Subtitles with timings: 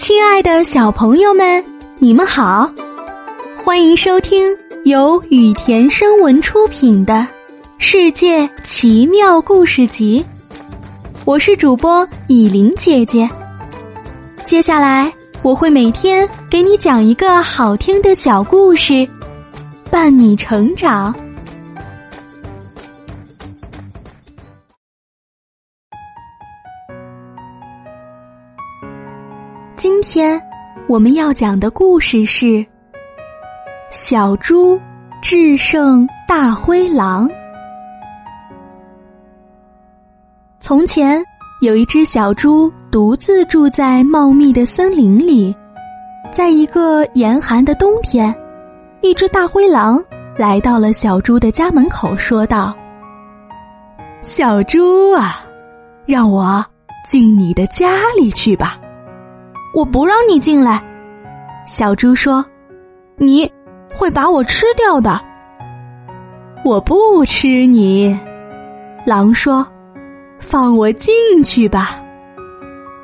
[0.00, 1.62] 亲爱的小朋友们，
[1.98, 2.72] 你们好，
[3.54, 4.56] 欢迎收听
[4.86, 7.12] 由雨田声文出品的
[7.76, 10.24] 《世界奇妙故事集》，
[11.26, 13.28] 我是主播以琳姐姐。
[14.42, 15.12] 接下来
[15.42, 19.06] 我会每天给你讲一个好听的小故事，
[19.90, 21.14] 伴你成长。
[30.12, 30.42] 天
[30.88, 32.46] 我们要讲的故事是
[33.92, 34.76] 《小猪
[35.22, 37.28] 制胜大灰狼》。
[40.58, 41.24] 从前
[41.60, 45.54] 有一只小猪独自住在茂密的森林里，
[46.32, 48.34] 在一个严寒的冬天，
[49.02, 50.04] 一只大灰狼
[50.36, 52.76] 来到了小猪的家门口，说道
[54.22, 55.44] ：“小猪啊，
[56.04, 56.66] 让我
[57.06, 58.76] 进你的家里去吧。”
[59.72, 60.82] 我不让你进来，
[61.64, 62.44] 小猪说
[63.16, 63.50] ：“你
[63.94, 65.20] 会把我吃掉的。”
[66.64, 68.18] 我不吃你，
[69.06, 69.66] 狼说
[70.40, 71.12] ：“放我进
[71.42, 72.02] 去吧。”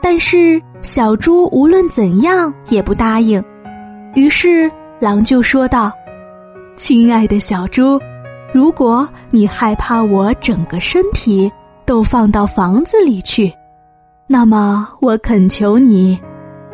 [0.00, 3.42] 但是小猪无论怎样也不答应。
[4.14, 5.92] 于是狼就说道
[6.76, 8.00] ：“亲爱的小猪，
[8.54, 11.50] 如果你害怕我整个身体
[11.84, 13.52] 都放到房子里去，
[14.26, 16.18] 那么我恳求你。”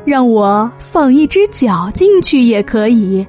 [0.08, 3.26] 让我放一只脚进去也可以。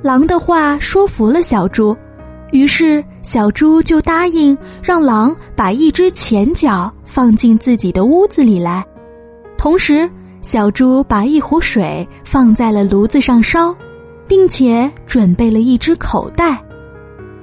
[0.00, 1.94] 狼的话说服了小猪，
[2.52, 8.82] 于是小猪就答应让狼把一只前脚放进自己的屋子里来。
[9.58, 10.08] 同时，
[10.40, 13.76] 小猪把一壶水放在了炉子上烧，
[14.26, 16.58] 并且准备了一只口袋。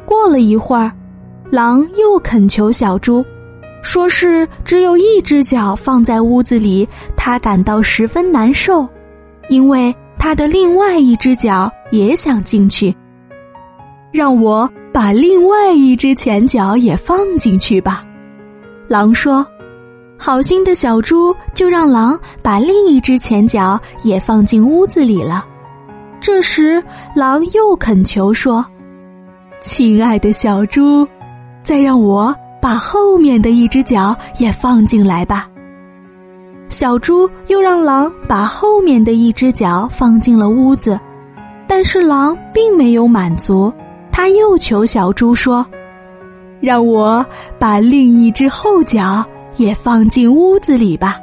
[0.04, 0.92] 过了一会儿，
[1.52, 3.24] 狼又恳求小猪。
[3.82, 8.88] 说是只有一只脚放在屋子里，他感到十分难受，
[9.48, 12.96] 因为他的另外一只脚也想进去。
[14.12, 18.04] 让我把另外一只前脚也放进去吧，
[18.88, 19.46] 狼说。
[20.22, 25.48] 好心的小猪就让狼把另一只前脚也放进屋子里了。
[26.20, 26.84] 这时，
[27.16, 28.66] 狼又恳求说
[29.62, 31.08] ：“亲爱的小猪，
[31.64, 32.36] 再让我。”
[32.70, 35.50] 把后面的一只脚也放进来吧。
[36.70, 41.00] 小猪又让狼把后面的一只脚放进了屋子，
[41.68, 43.74] 但是狼并没有满足，
[44.12, 45.66] 他又求小猪说
[46.62, 47.26] ：“让我
[47.58, 49.26] 把另一只后脚
[49.56, 51.18] 也放进屋子里吧，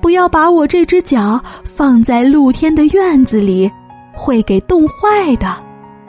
[0.00, 3.68] 不要把我这只脚放在露天的院子里，
[4.14, 5.56] 会给冻坏的。”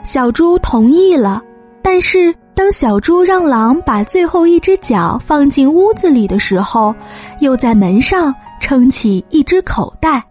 [0.04, 1.42] 小猪同意了，
[1.82, 2.32] 但是。
[2.60, 6.94] 当小猪让狼把最后一只脚放进屋子里的时候，
[7.38, 10.22] 又在门上撑起一只口袋。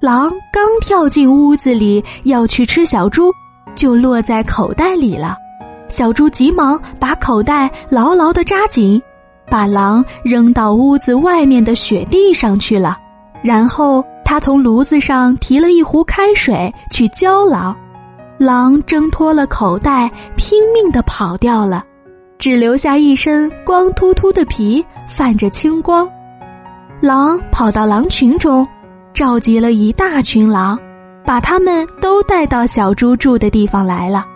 [0.00, 3.30] 狼刚跳进屋子里要去吃小猪，
[3.74, 5.36] 就落在口袋里了。
[5.90, 8.98] 小猪急忙把口袋牢牢的扎紧，
[9.50, 12.96] 把狼扔到屋子外面的雪地上去了。
[13.44, 17.76] 然后他从炉子上提了一壶开水去浇狼。
[18.38, 21.84] 狼挣脱了口袋，拼命的跑掉了，
[22.38, 26.08] 只留下一身光秃秃的皮，泛着青光。
[27.00, 28.66] 狼跑到狼群中，
[29.14, 30.78] 召集了一大群狼，
[31.24, 34.26] 把他们都带到小猪住的地方来了。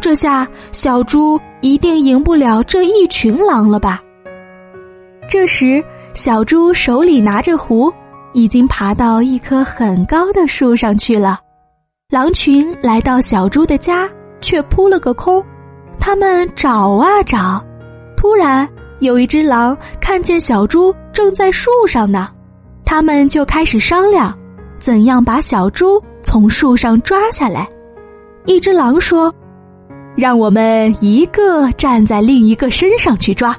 [0.00, 4.02] 这下小猪一定赢不了这一群狼了吧？
[5.28, 5.82] 这时，
[6.14, 7.92] 小猪手里拿着壶，
[8.32, 11.40] 已经爬到一棵很高的树上去了。
[12.10, 14.06] 狼群来到小猪的家，
[14.42, 15.42] 却扑了个空。
[15.98, 17.64] 他们找啊找，
[18.14, 18.68] 突然
[19.00, 22.28] 有一只狼看见小猪正在树上呢，
[22.84, 24.38] 他们就开始商量，
[24.78, 27.66] 怎样把小猪从树上抓下来。
[28.44, 29.34] 一只狼说
[30.14, 33.56] ：“让我们一个站在另一个身上去抓。”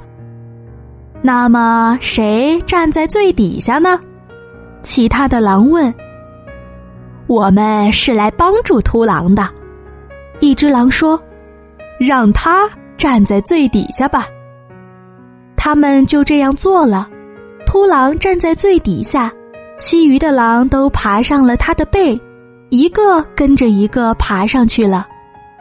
[1.24, 4.00] 那么谁站在最底下呢？
[4.84, 5.92] 其他的狼问。
[7.28, 9.50] 我们是来帮助秃狼的，
[10.40, 11.20] 一只狼说
[12.00, 14.28] ：“让他站在最底下吧。”
[15.58, 17.10] 他们就这样做了。
[17.66, 19.32] 秃狼站在最底下，
[19.80, 22.20] 其余的狼都爬上了他的背，
[22.70, 25.08] 一个跟着一个爬上去了。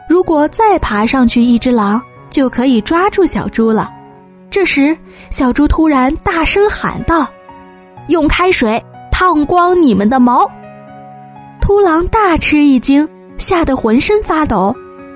[0.07, 3.91] 如果再爬上去一只狼，就可以抓住小猪了。
[4.51, 4.95] 这时，
[5.31, 7.27] 小猪突然大声喊道
[8.07, 10.47] ：“用开水烫光你们的毛！”
[11.65, 14.71] 秃狼大吃一惊，吓得浑身发抖，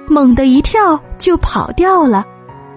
[0.07, 2.25] 猛地一跳就跑掉了。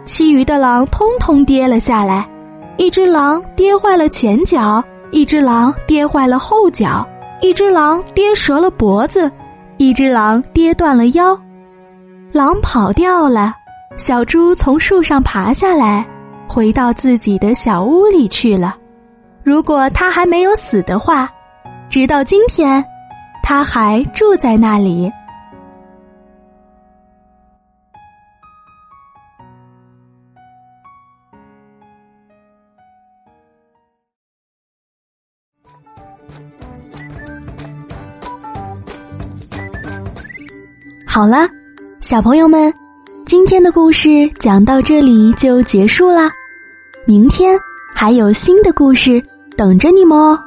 [0.05, 2.29] 其余的狼通通跌了下来，
[2.77, 7.09] 一只狼跌坏了前脚，一只狼跌坏了后脚，
[7.41, 9.33] 一只狼跌折了脖子，
[9.79, 11.35] 一只狼跌断了腰。
[12.31, 13.55] 狼跑掉了，
[13.97, 16.07] 小猪从树上爬下来，
[16.47, 18.77] 回到自己的小屋里去了。
[19.43, 21.27] 如果他还没有死的话，
[21.89, 22.85] 直到今天，
[23.53, 25.13] 他还住在那里。
[41.07, 41.47] 好了，
[42.01, 42.73] 小朋友们，
[43.27, 46.31] 今天的故事讲到这里就结束啦。
[47.07, 47.55] 明天
[47.95, 49.23] 还有新的故事
[49.59, 50.39] 等着你们哦。